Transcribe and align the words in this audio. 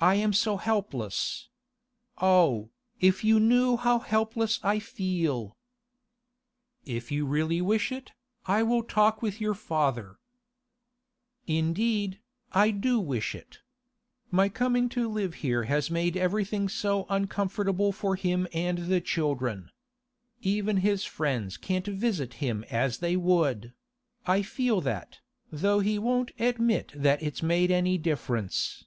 I 0.00 0.16
am 0.16 0.34
so 0.34 0.58
helpless. 0.58 1.48
Oh, 2.20 2.68
if 3.00 3.24
you 3.24 3.40
knew 3.40 3.78
how 3.78 4.00
helpless 4.00 4.60
I 4.62 4.78
feel!' 4.78 5.56
'If 6.84 7.10
you 7.10 7.24
really 7.24 7.62
wish 7.62 7.90
it, 7.90 8.12
I 8.44 8.64
will 8.64 8.82
talk 8.82 9.22
with 9.22 9.40
your 9.40 9.54
father—' 9.54 10.18
'Indeed, 11.46 12.20
I 12.52 12.70
do 12.70 13.00
wish 13.00 13.34
it. 13.34 13.60
My 14.30 14.50
coming 14.50 14.90
to 14.90 15.08
live 15.08 15.36
here 15.36 15.62
has 15.64 15.90
made 15.90 16.18
everything 16.18 16.68
so 16.68 17.06
uncomfortable 17.08 17.90
for 17.90 18.14
him 18.14 18.46
and 18.52 18.76
the 18.80 19.00
children. 19.00 19.70
Even 20.42 20.76
his 20.84 21.06
friends 21.06 21.56
can't 21.56 21.86
visit 21.86 22.34
him 22.44 22.62
as 22.70 22.98
they 22.98 23.16
would; 23.16 23.72
I 24.26 24.42
feel 24.42 24.82
that, 24.82 25.20
though 25.50 25.80
he 25.80 25.98
won't 25.98 26.32
admit 26.38 26.92
that 26.94 27.22
it's 27.22 27.42
made 27.42 27.70
any 27.70 27.96
difference. 27.96 28.84